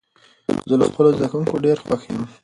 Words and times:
زه 0.69 0.75
له 0.79 0.85
خپلو 0.91 1.15
زده 1.17 1.27
کوونکو 1.31 1.63
ډېر 1.65 1.77
خوښ 1.85 2.01
يم. 2.11 2.21